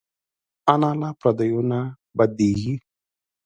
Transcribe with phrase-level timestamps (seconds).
[0.73, 1.79] انا له پردیو نه
[2.17, 2.73] بدېږي